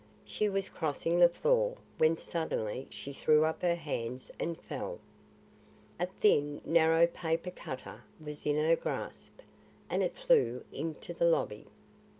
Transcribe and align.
She 0.25 0.49
was 0.49 0.67
crossing 0.67 1.19
the 1.19 1.29
floor 1.29 1.75
when 1.99 2.17
suddenly 2.17 2.87
she 2.89 3.13
threw 3.13 3.45
up 3.45 3.61
her 3.61 3.75
hands 3.75 4.31
and 4.39 4.59
fell. 4.59 4.97
A 5.99 6.07
thin, 6.07 6.59
narrow 6.65 7.05
paper 7.05 7.51
cutter 7.51 8.01
was 8.19 8.47
in 8.47 8.55
her 8.55 8.75
grasp; 8.75 9.41
and 9.91 10.01
it 10.01 10.17
flew 10.17 10.63
into 10.73 11.13
the 11.13 11.25
lobby. 11.25 11.67